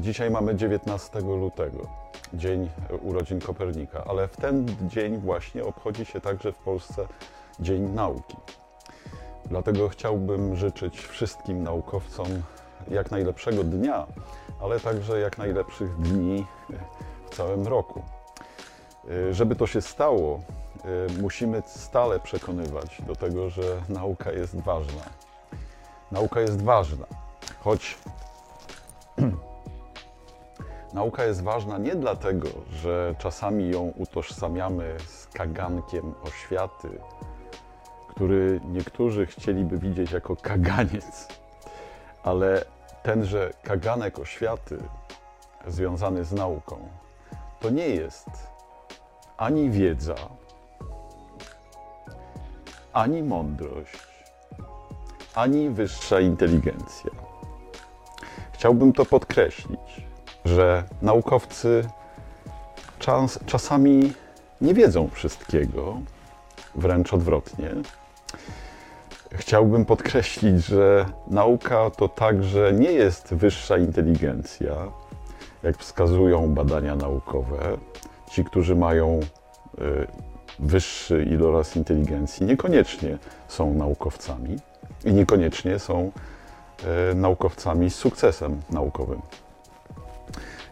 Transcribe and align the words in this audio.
Dzisiaj 0.00 0.30
mamy 0.30 0.54
19 0.54 1.20
lutego, 1.20 1.78
dzień 2.34 2.70
urodzin 3.02 3.40
Kopernika, 3.40 4.04
ale 4.04 4.28
w 4.28 4.36
ten 4.36 4.66
dzień 4.82 5.18
właśnie 5.18 5.64
obchodzi 5.64 6.04
się 6.04 6.20
także 6.20 6.52
w 6.52 6.58
Polsce 6.58 7.06
Dzień 7.60 7.82
Nauki. 7.82 8.36
Dlatego 9.46 9.88
chciałbym 9.88 10.56
życzyć 10.56 10.98
wszystkim 10.98 11.62
naukowcom 11.62 12.26
jak 12.90 13.10
najlepszego 13.10 13.64
dnia, 13.64 14.06
ale 14.60 14.80
także 14.80 15.20
jak 15.20 15.38
najlepszych 15.38 15.96
dni 15.96 16.46
w 17.30 17.36
całym 17.36 17.66
roku. 17.66 18.02
Żeby 19.30 19.56
to 19.56 19.66
się 19.66 19.80
stało, 19.80 20.40
musimy 21.20 21.62
stale 21.66 22.20
przekonywać 22.20 23.02
do 23.02 23.16
tego, 23.16 23.50
że 23.50 23.62
nauka 23.88 24.32
jest 24.32 24.60
ważna. 24.60 25.02
Nauka 26.12 26.40
jest 26.40 26.62
ważna, 26.62 27.06
choć 27.60 27.98
nauka 30.92 31.24
jest 31.24 31.42
ważna 31.42 31.78
nie 31.78 31.96
dlatego, 31.96 32.48
że 32.72 33.14
czasami 33.18 33.70
ją 33.70 33.92
utożsamiamy 33.96 34.96
z 35.06 35.26
kagankiem 35.26 36.14
oświaty, 36.24 36.88
który 38.08 38.60
niektórzy 38.64 39.26
chcieliby 39.26 39.78
widzieć 39.78 40.12
jako 40.12 40.36
kaganiec, 40.36 41.28
ale 42.22 42.64
tenże 43.02 43.52
kaganek 43.62 44.18
oświaty 44.18 44.78
związany 45.66 46.24
z 46.24 46.32
nauką 46.32 46.88
to 47.60 47.70
nie 47.70 47.88
jest 47.88 48.28
ani 49.36 49.70
wiedza, 49.70 50.14
ani 52.92 53.22
mądrość, 53.22 54.08
ani 55.34 55.70
wyższa 55.70 56.20
inteligencja. 56.20 57.10
Chciałbym 58.52 58.92
to 58.92 59.04
podkreślić, 59.04 60.06
że 60.44 60.84
naukowcy 61.02 61.84
czas, 62.98 63.38
czasami 63.46 64.12
nie 64.60 64.74
wiedzą 64.74 65.08
wszystkiego, 65.12 66.00
wręcz 66.74 67.14
odwrotnie. 67.14 67.70
Chciałbym 69.32 69.84
podkreślić, 69.84 70.64
że 70.64 71.06
nauka 71.26 71.90
to 71.90 72.08
także 72.08 72.72
nie 72.72 72.92
jest 72.92 73.34
wyższa 73.34 73.78
inteligencja, 73.78 74.74
jak 75.62 75.78
wskazują 75.78 76.54
badania 76.54 76.96
naukowe. 76.96 77.78
Ci, 78.30 78.44
którzy 78.44 78.76
mają 78.76 79.20
y, 79.20 80.06
wyższy 80.58 81.24
iloraz 81.24 81.76
inteligencji, 81.76 82.46
niekoniecznie 82.46 83.18
są 83.48 83.74
naukowcami 83.74 84.56
i 85.04 85.12
niekoniecznie 85.12 85.78
są 85.78 86.10
y, 87.10 87.14
naukowcami 87.14 87.90
z 87.90 87.94
sukcesem 87.94 88.60
naukowym. 88.70 89.20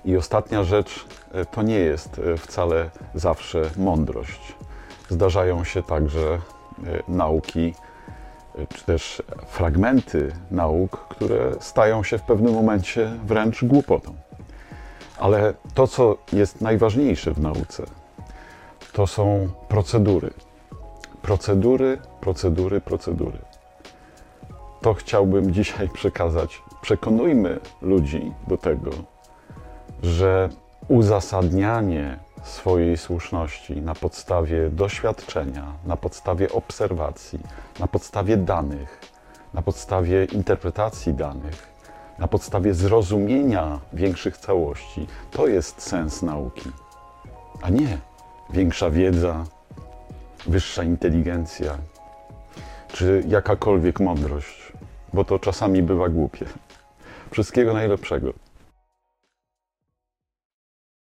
I 0.07 0.17
ostatnia 0.17 0.65
rzecz 0.65 1.07
y, 1.35 1.47
to 1.47 1.63
nie 1.63 1.79
jest 1.79 2.19
y, 2.19 2.37
wcale 2.37 2.91
zawsze 3.15 3.63
mądrość. 3.77 4.55
Zdarzają 5.09 5.65
się 5.65 5.83
także 5.83 6.21
y, 6.29 7.03
nauki, 7.09 7.75
czy 8.75 8.85
też 8.85 9.23
fragmenty 9.47 10.33
nauk, 10.51 11.09
które 11.09 11.53
stają 11.61 12.03
się 12.03 12.19
w 12.19 12.23
pewnym 12.23 12.55
momencie 12.55 13.13
wręcz 13.25 13.65
głupotą. 13.65 14.15
Ale 15.19 15.55
to, 15.75 15.87
co 15.87 16.17
jest 16.33 16.61
najważniejsze 16.61 17.33
w 17.33 17.41
nauce, 17.41 17.83
to 18.93 19.07
są 19.07 19.49
procedury. 19.69 20.31
Procedury, 21.23 21.99
procedury, 22.21 22.81
procedury. 22.81 23.39
To 24.81 24.95
chciałbym 24.95 25.53
dzisiaj 25.55 25.89
przekazać. 25.89 26.63
Przekonujmy 26.83 27.61
ludzi 27.83 28.33
do 28.49 28.57
tego, 28.57 28.91
że 30.03 30.49
uzasadnianie 30.89 32.19
swojej 32.43 32.97
słuszności 32.97 33.77
na 33.77 33.95
podstawie 33.95 34.71
doświadczenia, 34.71 35.73
na 35.85 35.97
podstawie 35.97 36.53
obserwacji, 36.53 37.39
na 37.81 37.87
podstawie 37.87 38.37
danych, 38.37 39.01
na 39.55 39.63
podstawie 39.63 40.25
interpretacji 40.25 41.15
danych, 41.15 41.69
na 42.19 42.29
podstawie 42.29 42.75
zrozumienia 42.75 43.81
większych 43.93 44.37
całości, 44.37 45.07
to 45.31 45.47
jest 45.47 45.83
sens 45.83 46.23
nauki, 46.23 46.71
a 47.63 47.71
nie 47.71 47.99
większa 48.51 48.91
wiedza, 48.91 49.45
wyższa 50.47 50.83
inteligencja 50.83 51.79
czy 52.89 53.25
jakakolwiek 53.29 54.01
mądrość, 54.01 54.73
bo 55.13 55.25
to 55.25 55.39
czasami 55.39 55.83
bywa 55.83 56.09
głupie. 56.09 56.47
Wszystkiego 57.31 57.73
najlepszego. 57.73 58.46